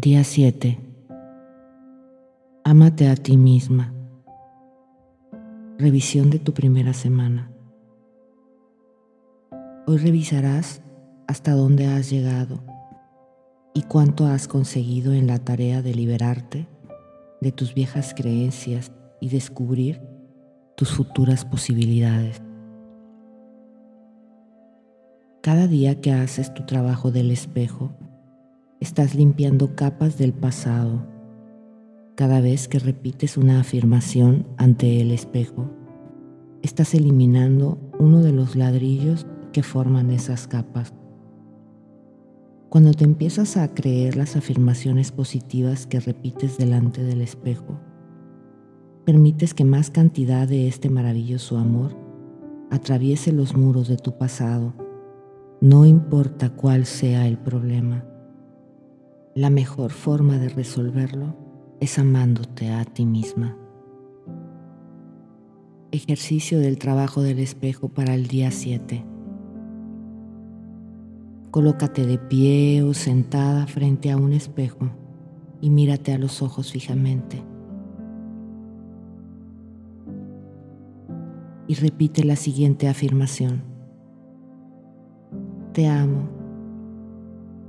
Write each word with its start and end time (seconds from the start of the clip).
Día 0.00 0.22
7. 0.22 0.78
Ámate 2.62 3.08
a 3.08 3.16
ti 3.16 3.36
misma. 3.36 3.92
Revisión 5.76 6.30
de 6.30 6.38
tu 6.38 6.54
primera 6.54 6.92
semana. 6.92 7.50
Hoy 9.88 9.96
revisarás 9.96 10.82
hasta 11.26 11.50
dónde 11.50 11.88
has 11.88 12.10
llegado 12.10 12.60
y 13.74 13.82
cuánto 13.82 14.26
has 14.26 14.46
conseguido 14.46 15.14
en 15.14 15.26
la 15.26 15.40
tarea 15.40 15.82
de 15.82 15.92
liberarte 15.92 16.68
de 17.40 17.50
tus 17.50 17.74
viejas 17.74 18.14
creencias 18.14 18.92
y 19.20 19.30
descubrir 19.30 20.00
tus 20.76 20.92
futuras 20.92 21.44
posibilidades. 21.44 22.40
Cada 25.42 25.66
día 25.66 26.00
que 26.00 26.12
haces 26.12 26.54
tu 26.54 26.64
trabajo 26.66 27.10
del 27.10 27.32
espejo, 27.32 27.96
estás 28.80 29.16
limpiando 29.16 29.74
capas 29.74 30.18
del 30.18 30.32
pasado. 30.32 31.04
Cada 32.14 32.40
vez 32.40 32.68
que 32.68 32.78
repites 32.78 33.36
una 33.36 33.60
afirmación 33.60 34.46
ante 34.56 35.00
el 35.00 35.10
espejo, 35.10 35.70
estás 36.62 36.94
eliminando 36.94 37.78
uno 37.98 38.22
de 38.22 38.32
los 38.32 38.54
ladrillos 38.54 39.26
que 39.52 39.64
forman 39.64 40.10
esas 40.10 40.46
capas. 40.46 40.92
Cuando 42.68 42.92
te 42.92 43.04
empiezas 43.04 43.56
a 43.56 43.74
creer 43.74 44.16
las 44.16 44.36
afirmaciones 44.36 45.10
positivas 45.10 45.86
que 45.86 45.98
repites 46.00 46.58
delante 46.58 47.02
del 47.02 47.20
espejo, 47.20 47.80
permites 49.04 49.54
que 49.54 49.64
más 49.64 49.90
cantidad 49.90 50.46
de 50.46 50.68
este 50.68 50.88
maravilloso 50.88 51.58
amor 51.58 51.96
atraviese 52.70 53.32
los 53.32 53.56
muros 53.56 53.88
de 53.88 53.96
tu 53.96 54.18
pasado, 54.18 54.74
no 55.60 55.86
importa 55.86 56.50
cuál 56.50 56.84
sea 56.84 57.26
el 57.26 57.38
problema. 57.38 58.04
La 59.38 59.50
mejor 59.50 59.92
forma 59.92 60.36
de 60.36 60.48
resolverlo 60.48 61.36
es 61.78 62.00
amándote 62.00 62.72
a 62.72 62.84
ti 62.84 63.06
misma. 63.06 63.56
Ejercicio 65.92 66.58
del 66.58 66.76
trabajo 66.76 67.22
del 67.22 67.38
espejo 67.38 67.88
para 67.88 68.14
el 68.14 68.26
día 68.26 68.50
7. 68.50 69.04
Colócate 71.52 72.04
de 72.04 72.18
pie 72.18 72.82
o 72.82 72.94
sentada 72.94 73.68
frente 73.68 74.10
a 74.10 74.16
un 74.16 74.32
espejo 74.32 74.90
y 75.60 75.70
mírate 75.70 76.12
a 76.12 76.18
los 76.18 76.42
ojos 76.42 76.72
fijamente. 76.72 77.40
Y 81.68 81.74
repite 81.74 82.24
la 82.24 82.34
siguiente 82.34 82.88
afirmación. 82.88 83.62
Te 85.72 85.86
amo. 85.86 86.37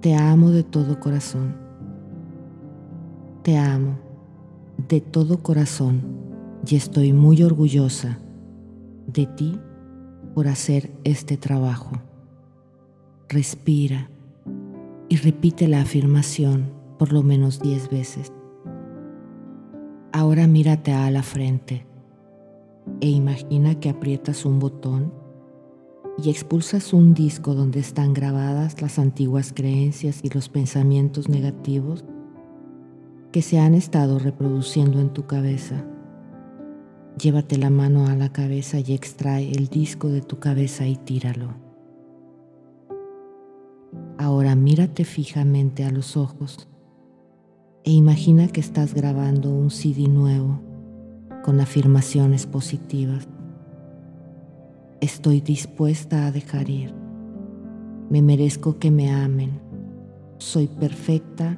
Te 0.00 0.14
amo 0.14 0.50
de 0.50 0.62
todo 0.62 1.00
corazón. 1.00 1.56
Te 3.42 3.56
amo 3.56 3.98
de 4.88 5.00
todo 5.00 5.42
corazón 5.42 6.02
y 6.66 6.76
estoy 6.76 7.12
muy 7.12 7.42
orgullosa 7.42 8.18
de 9.06 9.26
ti 9.26 9.58
por 10.34 10.48
hacer 10.48 10.92
este 11.04 11.36
trabajo 11.36 11.92
respira 13.28 14.10
y 15.08 15.16
repite 15.16 15.68
la 15.68 15.82
afirmación 15.82 16.72
por 16.98 17.12
lo 17.12 17.22
menos 17.22 17.60
10 17.60 17.90
veces. 17.90 18.32
Ahora 20.12 20.46
mírate 20.46 20.92
a 20.92 21.10
la 21.10 21.22
frente 21.22 21.86
e 23.00 23.08
imagina 23.08 23.78
que 23.78 23.90
aprietas 23.90 24.44
un 24.44 24.58
botón 24.58 25.12
y 26.22 26.30
expulsas 26.30 26.92
un 26.92 27.14
disco 27.14 27.54
donde 27.54 27.80
están 27.80 28.12
grabadas 28.12 28.80
las 28.82 28.98
antiguas 28.98 29.52
creencias 29.54 30.20
y 30.22 30.30
los 30.30 30.48
pensamientos 30.48 31.28
negativos 31.28 32.04
que 33.32 33.42
se 33.42 33.60
han 33.60 33.74
estado 33.74 34.18
reproduciendo 34.18 35.00
en 35.00 35.12
tu 35.12 35.26
cabeza. 35.26 35.84
Llévate 37.20 37.58
la 37.58 37.70
mano 37.70 38.06
a 38.06 38.14
la 38.14 38.32
cabeza 38.32 38.78
y 38.80 38.92
extrae 38.92 39.50
el 39.50 39.68
disco 39.68 40.08
de 40.08 40.20
tu 40.20 40.38
cabeza 40.38 40.86
y 40.86 40.96
tíralo. 40.96 41.54
Ahora 44.18 44.56
mírate 44.56 45.04
fijamente 45.04 45.84
a 45.84 45.90
los 45.90 46.16
ojos 46.16 46.68
e 47.84 47.92
imagina 47.92 48.48
que 48.48 48.60
estás 48.60 48.92
grabando 48.92 49.50
un 49.50 49.70
CD 49.70 50.08
nuevo 50.08 50.60
con 51.44 51.60
afirmaciones 51.60 52.46
positivas. 52.46 53.28
Estoy 55.00 55.40
dispuesta 55.40 56.26
a 56.26 56.32
dejar 56.32 56.68
ir. 56.68 56.92
Me 58.10 58.20
merezco 58.20 58.80
que 58.80 58.90
me 58.90 59.12
amen. 59.12 59.60
Soy 60.38 60.66
perfecta 60.66 61.56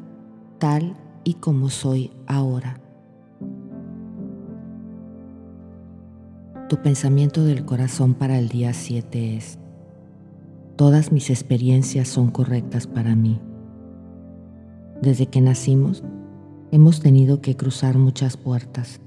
tal 0.59 0.95
y 1.25 1.34
como 1.34 1.71
soy 1.71 2.12
ahora. 2.27 2.78
Tu 6.69 6.77
pensamiento 6.83 7.43
del 7.45 7.65
corazón 7.65 8.12
para 8.12 8.39
el 8.39 8.49
día 8.49 8.75
7 8.75 9.37
es, 9.37 9.59
Todas 10.77 11.11
mis 11.11 11.31
experiencias 11.31 12.09
son 12.09 12.31
correctas 12.31 12.87
para 12.87 13.17
mí. 13.17 13.41
Desde 15.01 15.27
que 15.27 15.41
nacimos, 15.41 16.05
hemos 16.72 17.01
tenido 17.01 17.41
que 17.41 17.57
cruzar 17.57 17.97
muchas 17.97 18.37
puertas. 18.37 19.01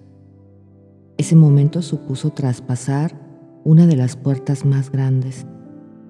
Ese 1.18 1.36
momento 1.36 1.84
supuso 1.84 2.32
traspasar 2.32 3.23
una 3.64 3.88
de 3.88 3.96
las 3.96 4.16
puertas 4.16 4.66
más 4.66 4.92
grandes. 4.92 5.46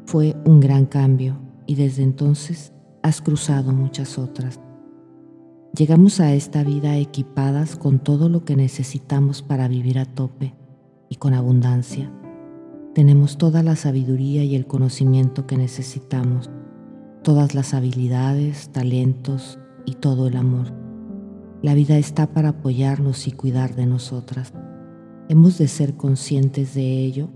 Fue 0.06 0.36
un 0.46 0.60
gran 0.60 0.86
cambio 0.86 1.40
y 1.66 1.76
desde 1.76 2.04
entonces 2.04 2.74
has 3.02 3.22
cruzado 3.22 3.72
muchas 3.72 4.18
otras. 4.18 4.60
Llegamos 5.76 6.20
a 6.20 6.34
esta 6.34 6.64
vida 6.64 6.98
equipadas 6.98 7.76
con 7.76 8.00
todo 8.00 8.30
lo 8.30 8.46
que 8.46 8.56
necesitamos 8.56 9.42
para 9.42 9.68
vivir 9.68 10.00
a 10.00 10.06
tope 10.06 10.54
y 11.10 11.16
con 11.16 11.34
abundancia 11.34 12.12
tenemos 12.94 13.40
toda 13.40 13.64
la 13.64 13.76
sabiduría 13.76 14.44
y 14.44 14.56
el 14.56 14.68
conocimiento 14.68 15.48
que 15.48 15.58
necesitamos, 15.58 16.52
todas 17.24 17.56
las 17.56 17.74
habilidades, 17.74 18.70
talentos 18.70 19.58
y 19.84 19.96
todo 19.96 20.28
el 20.28 20.38
amor. 20.38 20.72
La 21.64 21.74
vida 21.74 21.98
está 21.98 22.28
para 22.34 22.50
apoyarnos 22.50 23.28
y 23.28 23.32
cuidar 23.32 23.74
de 23.76 23.88
nosotras. 23.88 24.54
Hemos 25.28 25.58
de 25.58 25.68
ser 25.70 25.96
conscientes 25.96 26.76
de 26.76 27.04
ello 27.04 27.30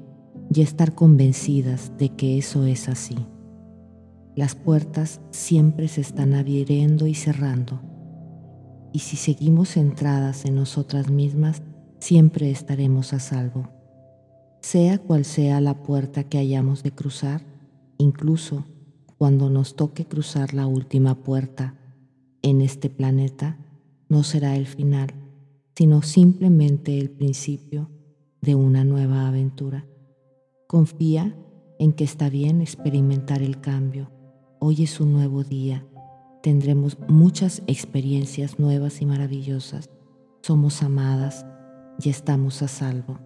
y 0.54 0.62
estar 0.62 0.96
convencidas 0.96 1.92
de 1.98 2.10
que 2.10 2.38
eso 2.38 2.66
es 2.66 2.90
así. 2.90 3.18
Las 4.36 4.56
puertas 4.56 5.22
siempre 5.32 5.88
se 5.88 6.02
están 6.02 6.34
abriendo 6.34 7.08
y 7.08 7.16
cerrando. 7.16 7.82
Y 8.94 9.00
si 9.00 9.18
seguimos 9.18 9.74
centradas 9.74 10.46
en 10.46 10.56
nosotras 10.56 11.10
mismas, 11.10 11.62
siempre 12.00 12.52
estaremos 12.52 13.14
a 13.14 13.20
salvo 13.20 13.78
sea 14.68 14.98
cual 14.98 15.24
sea 15.24 15.62
la 15.62 15.82
puerta 15.82 16.26
que 16.26 16.38
hayamos 16.38 16.84
de 16.84 16.92
cruzar, 16.92 17.42
incluso 17.98 18.66
cuando 19.18 19.50
nos 19.50 19.78
toque 19.78 20.06
cruzar 20.06 20.54
la 20.54 20.68
última 20.68 21.24
puerta 21.24 21.76
en 22.42 22.62
este 22.62 22.90
planeta, 22.90 23.58
no 24.10 24.24
será 24.24 24.58
el 24.58 24.68
final, 24.68 25.14
sino 25.76 26.02
simplemente 26.02 27.00
el 27.00 27.10
principio 27.10 27.90
de 28.42 28.56
una 28.56 28.84
nueva 28.84 29.28
aventura. 29.28 29.86
Confía 30.68 31.34
en 31.80 31.94
que 31.94 32.04
está 32.04 32.30
bien 32.30 32.60
experimentar 32.60 33.42
el 33.42 33.62
cambio. 33.62 34.12
Hoy 34.60 34.84
es 34.84 35.00
un 35.00 35.14
nuevo 35.14 35.46
día. 35.46 35.86
Tendremos 36.44 36.98
muchas 37.08 37.64
experiencias 37.68 38.60
nuevas 38.60 39.02
y 39.02 39.06
maravillosas. 39.06 39.90
Somos 40.42 40.84
amadas 40.84 41.46
y 42.04 42.10
estamos 42.10 42.62
a 42.62 42.68
salvo. 42.68 43.18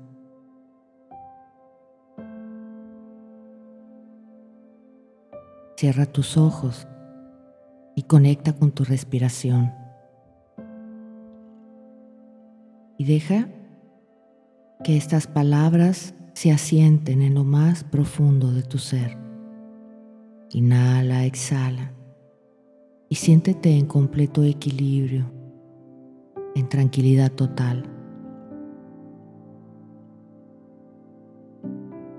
Cierra 5.77 6.05
tus 6.05 6.37
ojos 6.37 6.87
y 7.95 8.03
conecta 8.03 8.53
con 8.53 8.69
tu 8.71 8.83
respiración. 8.83 9.73
Y 12.99 13.05
deja 13.05 13.49
que 14.83 14.95
estas 14.95 15.25
palabras 15.25 16.13
se 16.33 16.51
asienten 16.51 17.21
en 17.21 17.35
lo 17.35 17.43
más 17.43 17.83
profundo 17.83 18.51
de 18.51 18.63
tu 18.63 18.77
ser. 18.77 19.17
Inhala, 20.51 21.25
exhala 21.25 21.93
y 23.09 23.15
siéntete 23.15 23.77
en 23.77 23.85
completo 23.87 24.43
equilibrio, 24.43 25.29
en 26.55 26.69
tranquilidad 26.69 27.31
total. 27.31 27.83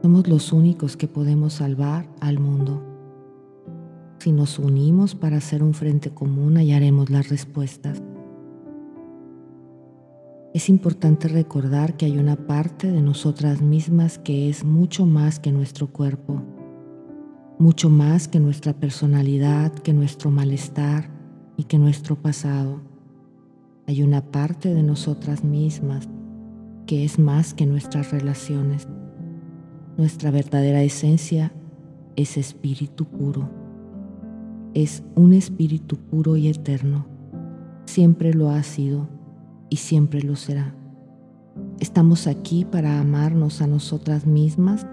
Somos 0.03 0.29
los 0.29 0.53
únicos 0.53 0.97
que 0.97 1.09
podemos 1.09 1.55
salvar 1.55 2.07
al 2.21 2.39
mundo. 2.39 2.83
Si 4.19 4.33
nos 4.33 4.59
unimos 4.59 5.15
para 5.15 5.39
hacer 5.39 5.63
un 5.63 5.75
frente 5.75 6.11
común, 6.11 6.57
hallaremos 6.57 7.09
las 7.09 7.29
respuestas. 7.29 8.03
Es 10.55 10.69
importante 10.69 11.29
recordar 11.29 11.97
que 11.97 12.05
hay 12.05 12.19
una 12.19 12.37
parte 12.37 12.93
de 12.93 13.01
nosotras 13.01 13.63
mismas 13.63 14.19
que 14.19 14.51
es 14.51 14.65
mucho 14.65 15.07
más 15.07 15.41
que 15.41 15.51
nuestro 15.51 15.87
cuerpo, 15.87 16.43
mucho 17.59 17.89
más 17.89 18.29
que 18.29 18.39
nuestra 18.39 18.75
personalidad, 18.75 19.73
que 19.73 19.95
nuestro 19.95 20.31
malestar 20.31 21.11
y 21.57 21.65
que 21.65 21.79
nuestro 21.79 22.17
pasado 22.17 22.83
hay 23.87 24.03
una 24.03 24.31
parte 24.31 24.75
de 24.75 24.83
nosotras 24.83 25.43
mismas 25.43 26.07
que 26.87 27.07
es 27.07 27.19
más 27.19 27.55
que 27.55 27.65
nuestras 27.65 28.11
relaciones. 28.11 28.87
Nuestra 29.97 30.31
verdadera 30.31 30.83
esencia 30.83 31.51
es 32.15 32.37
espíritu 32.37 33.07
puro. 33.07 33.49
Es 34.75 35.03
un 35.15 35.33
espíritu 35.33 35.97
puro 35.97 36.37
y 36.37 36.49
eterno. 36.49 37.07
Siempre 37.87 38.35
lo 38.35 38.51
ha 38.51 38.63
sido 38.63 39.22
y 39.73 39.77
siempre 39.77 40.21
lo 40.21 40.37
será. 40.37 40.75
Estamos 41.81 42.27
aquí 42.27 42.67
para 42.67 43.01
amarnos 43.01 43.63
a 43.63 43.67
nosotras 43.67 44.27
mismas 44.27 44.87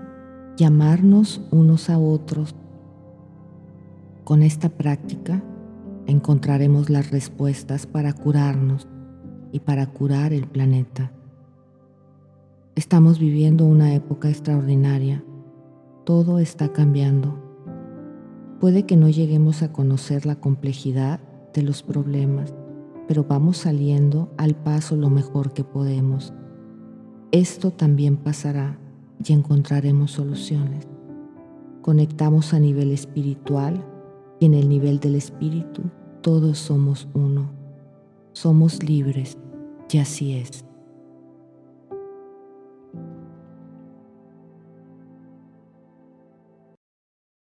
y 0.58 0.64
amarnos 0.64 1.42
unos 1.52 1.90
a 1.90 2.00
otros. 2.00 2.56
Con 4.24 4.42
esta 4.42 4.70
práctica 4.70 5.44
encontraremos 6.08 6.90
las 6.90 7.12
respuestas 7.12 7.88
para 7.88 8.14
curarnos 8.14 8.88
y 9.52 9.60
para 9.60 9.86
curar 9.88 10.32
el 10.32 10.48
planeta. 10.48 11.12
Estamos 12.76 13.20
viviendo 13.20 13.66
una 13.66 13.94
época 13.94 14.30
extraordinaria. 14.30 15.26
Todo 16.06 16.40
está 16.40 16.72
cambiando. 16.72 17.38
Puede 18.62 18.86
que 18.86 18.96
no 18.96 19.10
lleguemos 19.10 19.62
a 19.62 19.74
conocer 19.74 20.26
la 20.26 20.40
complejidad 20.40 21.20
de 21.54 21.64
los 21.64 21.84
problemas, 21.84 22.54
pero 23.10 23.24
vamos 23.24 23.58
saliendo 23.58 24.32
al 24.38 24.54
paso 24.54 24.96
lo 24.96 25.10
mejor 25.10 25.52
que 25.52 25.64
podemos. 25.64 26.32
Esto 27.32 27.72
también 27.72 28.18
pasará 28.18 28.78
y 29.26 29.34
encontraremos 29.34 30.12
soluciones. 30.12 30.88
Conectamos 31.82 32.54
a 32.54 32.60
nivel 32.60 32.92
espiritual 32.92 33.84
y 34.40 34.46
en 34.46 34.54
el 34.54 34.70
nivel 34.70 35.00
del 35.00 35.16
espíritu 35.16 35.82
todos 36.22 36.60
somos 36.60 37.08
uno. 37.16 37.50
Somos 38.34 38.84
libres 38.84 39.40
y 39.90 39.98
así 39.98 40.34
es. 40.34 40.69